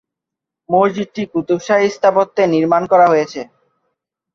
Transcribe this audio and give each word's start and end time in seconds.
মসজিদটি 0.69 1.21
কুতুব 1.31 1.59
শাহী 1.67 1.87
স্থাপত্যে 1.95 2.43
নির্মাণ 2.53 2.83
করা 2.91 3.05
হয়েছে। 3.09 3.41